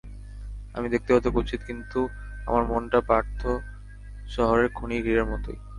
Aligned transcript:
আমি 0.75 0.87
দেখতে 0.89 1.09
হয়তো 1.13 1.29
কুৎসিত 1.31 1.61
কিন্তু 1.67 1.99
আমার 2.47 2.63
মনটা 2.65 2.99
পার্থ 3.09 3.41
শহরের 4.29 4.69
খনির 4.73 5.03
হিরের 5.05 5.25
মতোই। 5.25 5.57